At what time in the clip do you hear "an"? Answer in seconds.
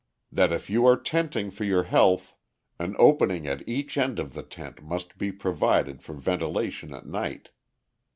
2.79-2.95